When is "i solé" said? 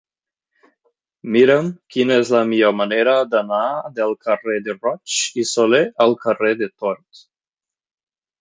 5.45-5.83